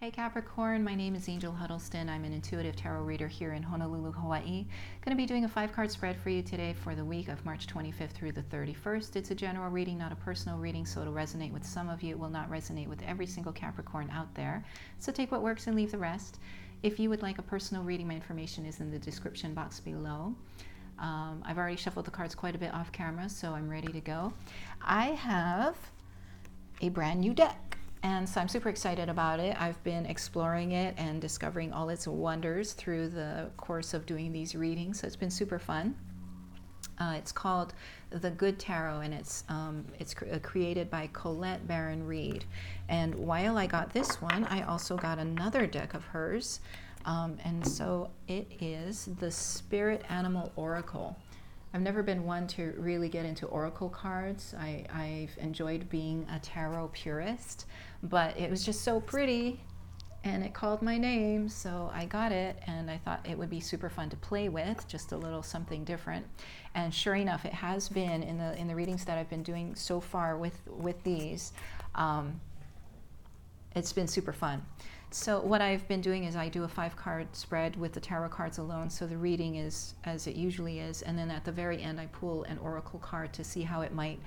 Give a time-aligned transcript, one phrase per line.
[0.00, 2.08] Hey Capricorn, my name is Angel Huddleston.
[2.08, 4.64] I'm an intuitive tarot reader here in Honolulu, Hawaii.
[5.00, 7.44] Going to be doing a five card spread for you today for the week of
[7.44, 9.16] March 25th through the 31st.
[9.16, 12.10] It's a general reading, not a personal reading, so it'll resonate with some of you.
[12.10, 14.64] It will not resonate with every single Capricorn out there.
[15.00, 16.38] So take what works and leave the rest.
[16.84, 20.32] If you would like a personal reading, my information is in the description box below.
[21.00, 24.00] Um, I've already shuffled the cards quite a bit off camera, so I'm ready to
[24.00, 24.32] go.
[24.80, 25.76] I have
[26.82, 27.67] a brand new deck.
[28.02, 29.60] And so I'm super excited about it.
[29.60, 34.54] I've been exploring it and discovering all its wonders through the course of doing these
[34.54, 35.00] readings.
[35.00, 35.96] So it's been super fun.
[37.00, 37.74] Uh, it's called
[38.10, 42.44] the Good Tarot, and it's um, it's uh, created by Colette Baron Reid.
[42.88, 46.60] And while I got this one, I also got another deck of hers,
[47.04, 51.16] um, and so it is the Spirit Animal Oracle.
[51.74, 54.54] I've never been one to really get into oracle cards.
[54.58, 57.66] I, I've enjoyed being a tarot purist,
[58.02, 59.60] but it was just so pretty
[60.24, 63.60] and it called my name, so I got it and I thought it would be
[63.60, 66.26] super fun to play with, just a little something different.
[66.74, 69.74] And sure enough, it has been in the in the readings that I've been doing
[69.74, 71.52] so far with with these.
[71.94, 72.40] Um,
[73.74, 74.64] it's been super fun.
[75.10, 78.28] So what I've been doing is I do a five card spread with the tarot
[78.28, 78.90] cards alone.
[78.90, 82.06] So the reading is as it usually is, and then at the very end I
[82.06, 84.20] pull an oracle card to see how it might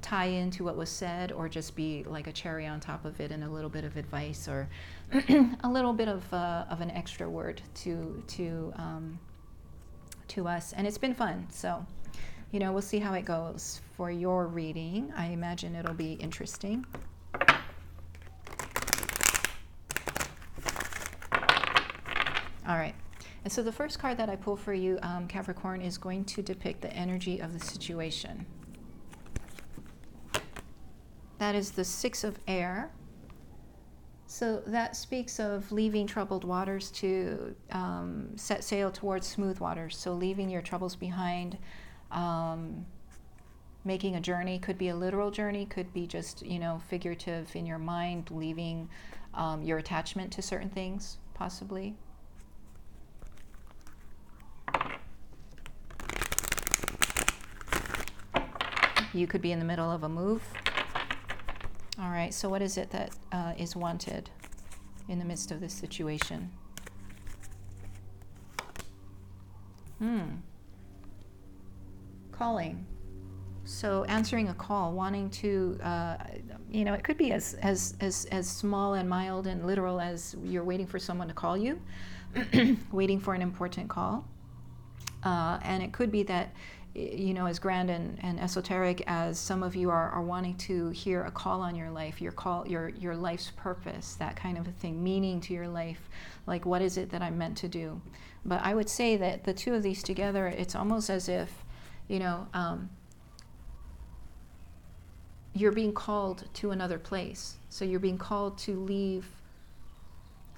[0.00, 3.32] tie into what was said, or just be like a cherry on top of it
[3.32, 4.68] and a little bit of advice, or
[5.64, 9.18] a little bit of uh, of an extra word to to um,
[10.28, 10.72] to us.
[10.72, 11.48] And it's been fun.
[11.50, 11.84] So
[12.52, 15.12] you know we'll see how it goes for your reading.
[15.16, 16.86] I imagine it'll be interesting.
[22.68, 22.94] All right.
[23.44, 26.42] And so the first card that I pull for you, um, Capricorn, is going to
[26.42, 28.44] depict the energy of the situation.
[31.38, 32.90] That is the Six of Air.
[34.26, 39.96] So that speaks of leaving troubled waters to um, set sail towards smooth waters.
[39.96, 41.56] So leaving your troubles behind,
[42.10, 42.84] um,
[43.86, 47.64] making a journey could be a literal journey, could be just you know figurative in
[47.64, 48.90] your mind, leaving
[49.32, 51.96] um, your attachment to certain things, possibly.
[59.18, 60.42] You could be in the middle of a move.
[62.00, 64.30] All right, so what is it that uh, is wanted
[65.08, 66.52] in the midst of this situation?
[69.98, 70.36] Hmm.
[72.30, 72.86] Calling.
[73.64, 76.18] So answering a call, wanting to, uh,
[76.70, 80.36] you know, it could be as, as, as, as small and mild and literal as
[80.44, 81.80] you're waiting for someone to call you,
[82.92, 84.24] waiting for an important call.
[85.24, 86.54] Uh, and it could be that
[86.94, 90.88] you know, as grand and, and esoteric as some of you are, are wanting to
[90.90, 94.66] hear a call on your life, your call, your your life's purpose, that kind of
[94.66, 96.08] a thing, meaning to your life,
[96.46, 98.00] like what is it that I'm meant to do?
[98.44, 101.64] But I would say that the two of these together, it's almost as if,
[102.08, 102.88] you know, um,
[105.54, 107.56] you're being called to another place.
[107.68, 109.26] So you're being called to leave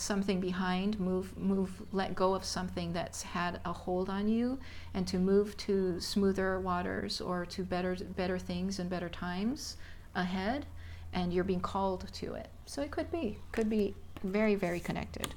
[0.00, 4.58] something behind, move, move, let go of something that's had a hold on you,
[4.94, 9.76] and to move to smoother waters or to better, better things and better times
[10.14, 10.66] ahead.
[11.12, 12.48] And you're being called to it.
[12.66, 15.34] So it could be, could be very, very connected.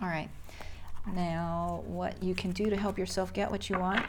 [0.00, 0.28] All right.
[1.12, 4.06] Now, what you can do to help yourself get what you want.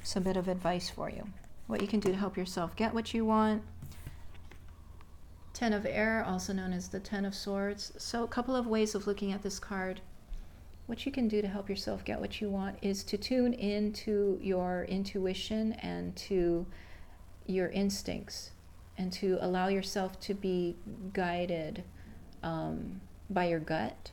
[0.00, 1.28] It's a bit of advice for you
[1.66, 3.62] what you can do to help yourself get what you want.
[5.52, 7.92] Ten of Air, also known as the Ten of Swords.
[7.98, 10.00] So, a couple of ways of looking at this card.
[10.86, 14.38] What you can do to help yourself get what you want is to tune into
[14.42, 16.66] your intuition and to
[17.46, 18.50] your instincts
[18.98, 20.76] and to allow yourself to be
[21.12, 21.84] guided
[22.42, 24.10] um, by your gut.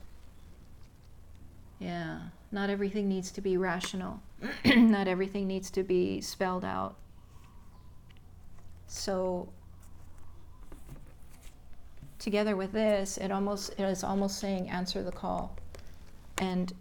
[1.80, 2.20] Yeah,
[2.52, 4.22] not everything needs to be rational,
[4.66, 6.96] not everything needs to be spelled out.
[8.90, 9.48] So
[12.18, 15.56] together with this, it almost it is almost saying answer the call,
[16.40, 16.74] and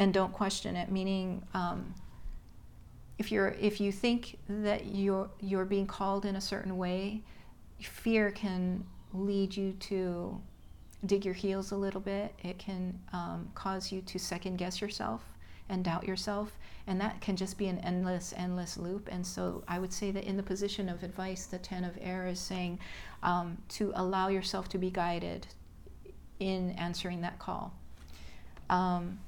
[0.00, 0.90] and don't question it.
[0.90, 1.94] Meaning, um,
[3.18, 7.22] if you're if you think that you're you're being called in a certain way,
[7.80, 10.40] fear can lead you to
[11.06, 12.34] dig your heels a little bit.
[12.42, 15.22] It can um, cause you to second guess yourself
[15.68, 16.58] and doubt yourself.
[16.86, 19.08] And that can just be an endless, endless loop.
[19.10, 22.26] And so I would say that in the position of advice, the Ten of Air
[22.26, 22.78] is saying
[23.22, 25.46] um, to allow yourself to be guided
[26.40, 27.72] in answering that call.
[28.68, 29.18] Um,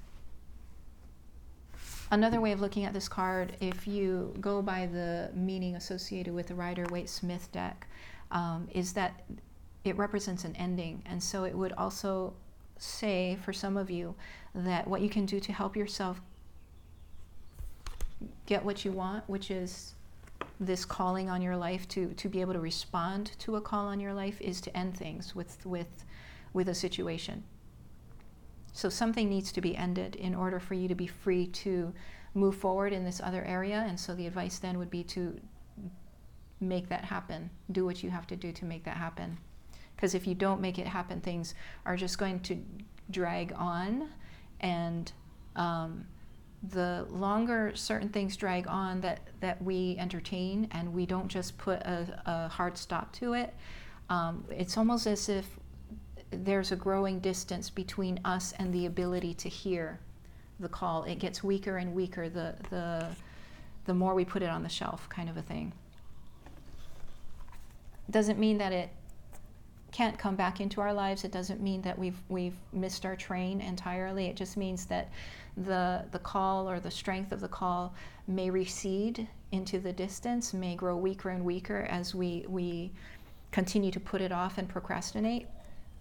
[2.10, 6.48] another way of looking at this card, if you go by the meaning associated with
[6.48, 7.86] the Rider Waite Smith deck,
[8.30, 9.22] um, is that
[9.84, 11.02] it represents an ending.
[11.06, 12.34] And so it would also
[12.78, 14.14] say for some of you
[14.55, 16.20] that what you can do to help yourself
[18.46, 19.94] get what you want, which is
[20.61, 24.00] this calling on your life to, to be able to respond to a call on
[24.00, 26.05] your life, is to end things with, with,
[26.52, 27.44] with a situation.
[28.73, 31.93] So something needs to be ended in order for you to be free to
[32.34, 33.84] move forward in this other area.
[33.88, 35.38] And so the advice then would be to
[36.61, 37.50] make that happen.
[37.73, 39.38] Do what you have to do to make that happen.
[39.96, 41.54] Because if you don't make it happen, things
[41.87, 42.58] are just going to
[43.10, 44.10] drag on.
[44.60, 45.10] And
[45.56, 46.06] um,
[46.70, 51.81] the longer certain things drag on that, that we entertain and we don't just put
[51.81, 53.54] a, a hard stop to it,
[54.10, 55.46] um, it's almost as if
[56.31, 59.99] there's a growing distance between us and the ability to hear
[60.60, 61.04] the call.
[61.04, 63.08] It gets weaker and weaker the, the,
[63.84, 65.72] the more we put it on the shelf, kind of a thing.
[68.10, 68.90] Doesn't mean that it
[69.96, 71.25] can't come back into our lives.
[71.25, 74.26] It doesn't mean that we've, we've missed our train entirely.
[74.26, 75.08] It just means that
[75.56, 77.94] the, the call or the strength of the call
[78.28, 82.93] may recede into the distance, may grow weaker and weaker as we, we
[83.52, 85.46] continue to put it off and procrastinate.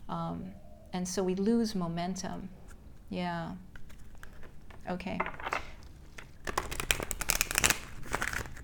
[0.09, 0.43] Um,
[0.91, 2.49] and so we lose momentum.
[3.09, 3.51] Yeah.
[4.89, 5.17] Okay.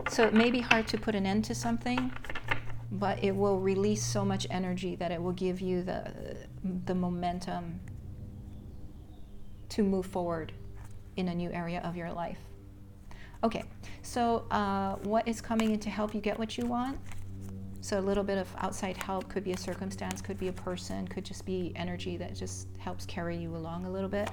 [0.09, 2.11] So it may be hard to put an end to something,
[2.91, 6.37] but it will release so much energy that it will give you the,
[6.85, 7.79] the momentum
[9.69, 10.51] to move forward
[11.15, 12.39] in a new area of your life.
[13.43, 13.63] Okay,
[14.01, 16.99] so uh, what is coming in to help you get what you want?
[17.79, 21.07] So a little bit of outside help could be a circumstance, could be a person,
[21.07, 24.29] could just be energy that just helps carry you along a little bit.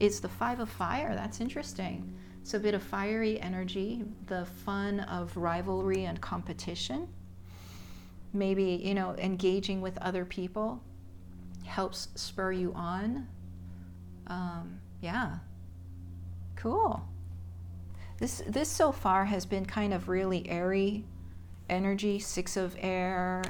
[0.00, 1.14] It's the five of fire.
[1.14, 2.12] That's interesting.
[2.42, 7.06] So a bit of fiery energy, the fun of rivalry and competition.
[8.34, 10.82] Maybe, you know, engaging with other people
[11.64, 13.28] helps spur you on.
[14.26, 15.36] Um, yeah.
[16.56, 17.02] Cool.
[18.18, 21.04] This this so far has been kind of really airy
[21.68, 23.42] energy, six of air,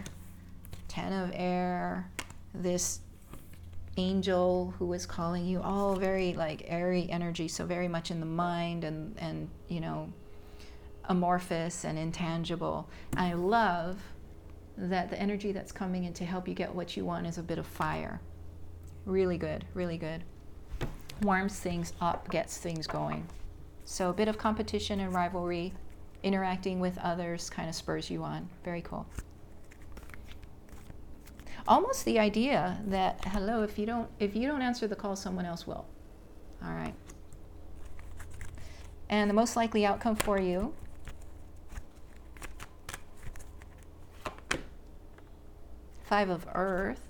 [0.89, 2.11] ten of air,
[2.55, 3.01] this
[3.97, 8.27] angel who is calling you, all very like airy energy, so very much in the
[8.27, 10.13] mind and, and you know,
[11.05, 12.89] amorphous and intangible.
[13.17, 13.99] I love
[14.77, 17.43] that the energy that's coming in to help you get what you want is a
[17.43, 18.21] bit of fire.
[19.07, 20.25] Really good, really good.
[21.23, 23.27] Warms things up, gets things going.
[23.85, 25.73] So a bit of competition and rivalry,
[26.23, 28.49] interacting with others kind of spurs you on.
[28.65, 29.07] Very cool.
[31.67, 35.47] Almost the idea that hello, if you don't if you don't answer the call, someone
[35.47, 35.87] else will.
[36.63, 36.95] All right.
[39.09, 40.75] And the most likely outcome for you
[46.15, 47.09] Five of Earth.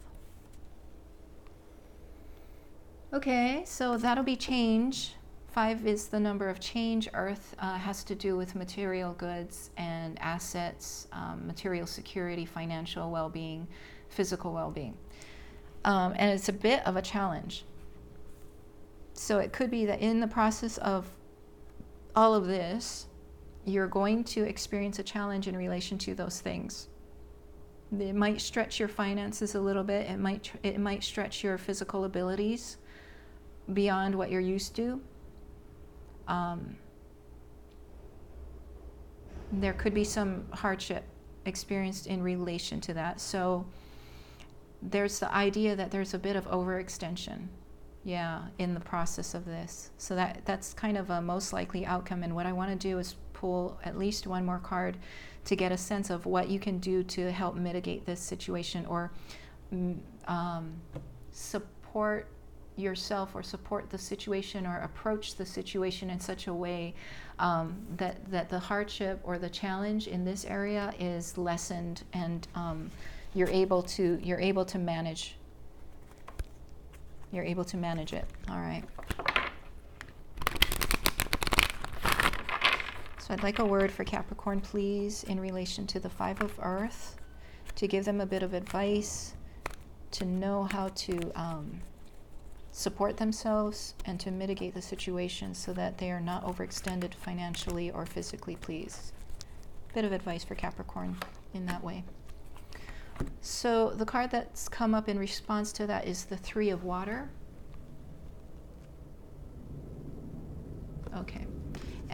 [3.12, 5.14] Okay, so that'll be change.
[5.48, 7.10] Five is the number of change.
[7.12, 13.28] Earth uh, has to do with material goods and assets, um, material security, financial well
[13.28, 13.68] being,
[14.08, 14.96] physical well being.
[15.84, 17.66] Um, and it's a bit of a challenge.
[19.12, 21.10] So it could be that in the process of
[22.16, 23.06] all of this,
[23.66, 26.88] you're going to experience a challenge in relation to those things.
[28.00, 30.08] It might stretch your finances a little bit.
[30.08, 32.76] It might it might stretch your physical abilities
[33.72, 35.00] beyond what you're used to
[36.28, 36.76] um,
[39.52, 41.04] there could be some hardship
[41.44, 43.20] experienced in relation to that.
[43.20, 43.66] So
[44.82, 47.46] there's the idea that there's a bit of overextension,
[48.04, 49.90] yeah, in the process of this.
[49.98, 52.22] So that that's kind of a most likely outcome.
[52.22, 54.96] And what I want to do is pull at least one more card
[55.44, 59.12] to get a sense of what you can do to help mitigate this situation or
[59.70, 60.72] mm, um,
[61.30, 62.26] support
[62.76, 66.94] yourself or support the situation or approach the situation in such a way
[67.38, 72.90] um, that, that the hardship or the challenge in this area is lessened and um,
[73.34, 75.36] you're able to you're able to manage.
[77.30, 78.24] You're able to manage it.
[78.48, 78.84] All right
[83.24, 87.16] so I'd like a word for Capricorn please in relation to the five of earth
[87.74, 89.32] to give them a bit of advice
[90.10, 91.80] to know how to um,
[92.70, 98.04] support themselves and to mitigate the situation so that they are not overextended financially or
[98.04, 99.14] physically, please.
[99.94, 101.16] Bit of advice for Capricorn
[101.54, 102.04] in that way.
[103.40, 107.30] So, the card that's come up in response to that is the Three of Water.
[111.16, 111.46] Okay.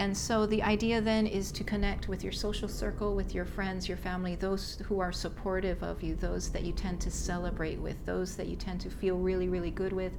[0.00, 3.86] And so the idea then is to connect with your social circle, with your friends,
[3.86, 8.02] your family, those who are supportive of you, those that you tend to celebrate with,
[8.06, 10.14] those that you tend to feel really, really good with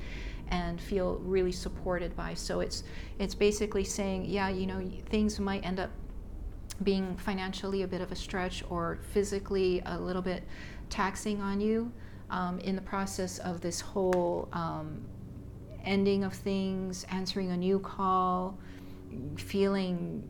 [0.49, 2.35] and feel really supported by.
[2.35, 2.83] So it's
[3.17, 5.89] it's basically saying, yeah, you know, things might end up
[6.83, 10.43] being financially a bit of a stretch or physically a little bit
[10.91, 11.91] taxing on you
[12.29, 15.03] um, in the process of this whole um,
[15.83, 18.59] ending of things, answering a new call,
[19.37, 20.27] feeling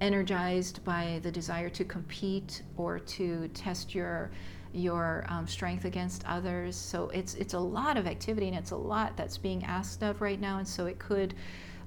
[0.00, 4.30] energized by the desire to compete or to test your
[4.72, 6.76] your um, strength against others.
[6.76, 10.20] So it's it's a lot of activity and it's a lot that's being asked of
[10.20, 11.34] right now, and so it could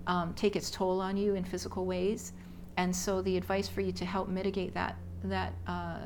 [0.08, 2.34] um, take its toll on you in physical ways.
[2.78, 6.00] And so the advice for you to help mitigate that that uh,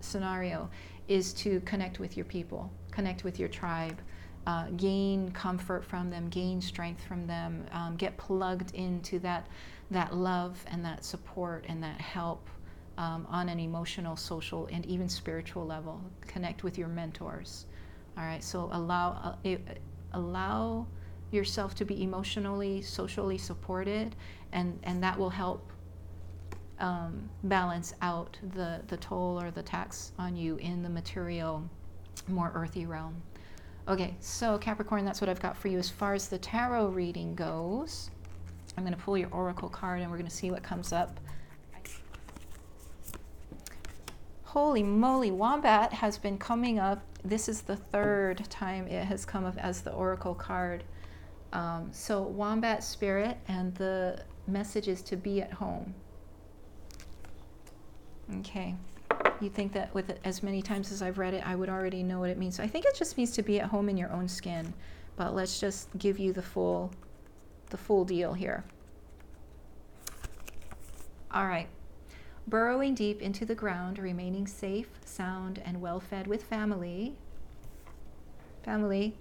[0.00, 0.68] scenario
[1.08, 4.00] is to connect with your people, connect with your tribe,
[4.46, 9.46] uh, gain comfort from them, gain strength from them, um, get plugged into that
[9.90, 12.48] that love and that support and that help
[12.96, 16.00] um, on an emotional, social, and even spiritual level.
[16.26, 17.66] Connect with your mentors.
[18.16, 18.42] All right.
[18.42, 19.56] So allow uh,
[20.12, 20.86] allow
[21.30, 24.16] yourself to be emotionally, socially supported,
[24.52, 25.70] and and that will help
[26.78, 31.62] um, balance out the the toll or the tax on you in the material,
[32.28, 33.22] more earthy realm.
[33.90, 37.34] Okay, so Capricorn, that's what I've got for you as far as the tarot reading
[37.34, 38.08] goes.
[38.76, 41.18] I'm going to pull your oracle card and we're going to see what comes up.
[44.44, 47.02] Holy moly, Wombat has been coming up.
[47.24, 50.84] This is the third time it has come up as the oracle card.
[51.52, 55.92] Um, so, Wombat Spirit, and the message is to be at home.
[58.38, 58.76] Okay
[59.42, 62.20] you think that with as many times as I've read it, I would already know
[62.20, 62.56] what it means.
[62.56, 64.72] So I think it just means to be at home in your own skin.
[65.16, 66.90] But let's just give you the full,
[67.70, 68.64] the full deal here.
[71.32, 71.68] All right.
[72.48, 77.14] Burrowing deep into the ground, remaining safe, sound, and well fed with family.
[78.64, 79.14] Family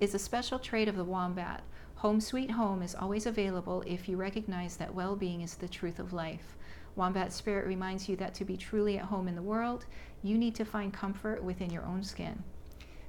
[0.00, 1.62] is a special trait of the wombat.
[1.96, 5.98] Home sweet home is always available if you recognize that well being is the truth
[5.98, 6.56] of life.
[6.96, 9.84] Wombat Spirit reminds you that to be truly at home in the world,
[10.22, 12.42] you need to find comfort within your own skin.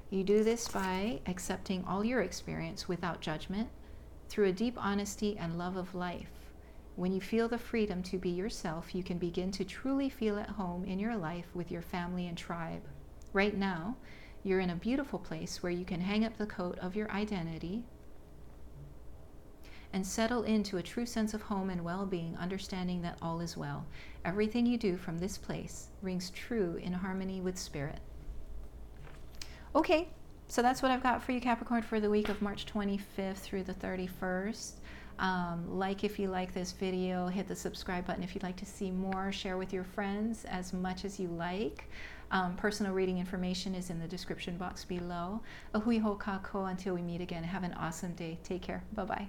[0.10, 3.70] You do this by accepting all your experience without judgment
[4.30, 6.32] through a deep honesty and love of life.
[6.98, 10.50] When you feel the freedom to be yourself, you can begin to truly feel at
[10.50, 12.82] home in your life with your family and tribe.
[13.34, 13.96] Right now,
[14.44, 17.84] you're in a beautiful place where you can hang up the coat of your identity
[19.94, 23.58] and settle into a true sense of home and well being, understanding that all is
[23.58, 23.86] well.
[24.26, 28.00] Everything you do from this place rings true in harmony with spirit.
[29.76, 30.10] Okay,
[30.48, 33.64] so that's what I've got for you, Capricorn, for the week of March 25th through
[33.64, 34.74] the 31st.
[35.20, 38.66] Um, like if you like this video, hit the subscribe button if you'd like to
[38.66, 39.32] see more.
[39.32, 41.90] Share with your friends as much as you like.
[42.30, 45.42] Um, personal reading information is in the description box below.
[45.74, 47.44] Ahui ho kako until we meet again.
[47.44, 48.38] Have an awesome day.
[48.44, 48.84] Take care.
[48.94, 49.28] Bye bye.